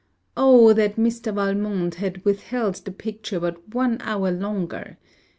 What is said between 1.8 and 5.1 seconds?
had withheld the picture but one hour longer!